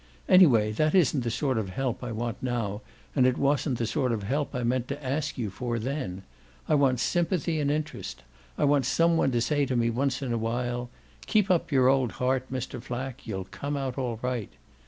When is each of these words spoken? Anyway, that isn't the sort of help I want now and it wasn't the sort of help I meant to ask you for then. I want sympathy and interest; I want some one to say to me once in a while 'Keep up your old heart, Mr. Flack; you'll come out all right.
Anyway, 0.27 0.71
that 0.71 0.95
isn't 0.95 1.21
the 1.21 1.29
sort 1.29 1.59
of 1.59 1.69
help 1.69 2.03
I 2.03 2.11
want 2.11 2.41
now 2.41 2.81
and 3.15 3.27
it 3.27 3.37
wasn't 3.37 3.77
the 3.77 3.85
sort 3.85 4.11
of 4.11 4.23
help 4.23 4.55
I 4.55 4.63
meant 4.63 4.87
to 4.87 5.05
ask 5.05 5.37
you 5.37 5.51
for 5.51 5.77
then. 5.77 6.23
I 6.67 6.73
want 6.73 6.99
sympathy 6.99 7.59
and 7.59 7.69
interest; 7.69 8.23
I 8.57 8.63
want 8.63 8.87
some 8.87 9.15
one 9.15 9.29
to 9.31 9.41
say 9.41 9.63
to 9.67 9.75
me 9.75 9.91
once 9.91 10.23
in 10.23 10.33
a 10.33 10.39
while 10.39 10.89
'Keep 11.27 11.51
up 11.51 11.71
your 11.71 11.87
old 11.87 12.13
heart, 12.13 12.51
Mr. 12.51 12.81
Flack; 12.81 13.27
you'll 13.27 13.45
come 13.51 13.77
out 13.77 13.95
all 13.95 14.17
right. 14.23 14.49